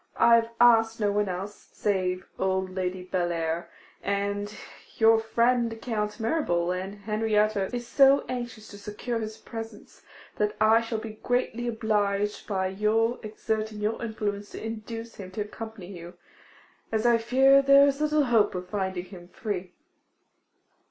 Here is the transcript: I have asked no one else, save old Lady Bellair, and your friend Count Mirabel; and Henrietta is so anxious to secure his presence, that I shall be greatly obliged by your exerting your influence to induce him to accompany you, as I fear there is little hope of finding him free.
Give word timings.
I 0.17 0.33
have 0.37 0.49
asked 0.59 0.99
no 0.99 1.11
one 1.11 1.29
else, 1.29 1.69
save 1.73 2.27
old 2.39 2.71
Lady 2.73 3.03
Bellair, 3.05 3.67
and 4.01 4.51
your 4.97 5.19
friend 5.19 5.77
Count 5.79 6.19
Mirabel; 6.19 6.71
and 6.71 6.95
Henrietta 7.01 7.69
is 7.71 7.85
so 7.87 8.25
anxious 8.27 8.69
to 8.69 8.79
secure 8.79 9.19
his 9.19 9.37
presence, 9.37 10.01
that 10.37 10.55
I 10.59 10.81
shall 10.81 10.97
be 10.97 11.19
greatly 11.21 11.67
obliged 11.67 12.47
by 12.47 12.65
your 12.69 13.19
exerting 13.21 13.77
your 13.77 14.01
influence 14.03 14.49
to 14.53 14.65
induce 14.65 15.17
him 15.17 15.29
to 15.33 15.41
accompany 15.41 15.95
you, 15.95 16.15
as 16.91 17.05
I 17.05 17.19
fear 17.19 17.61
there 17.61 17.85
is 17.85 18.01
little 18.01 18.23
hope 18.23 18.55
of 18.55 18.69
finding 18.69 19.05
him 19.05 19.27
free. 19.27 19.71